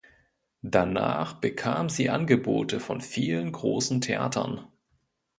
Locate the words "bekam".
1.33-1.87